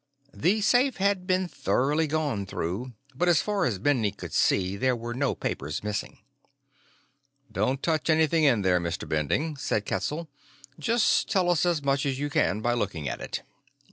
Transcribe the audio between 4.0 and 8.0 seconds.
could see, there were no papers missing. "Don't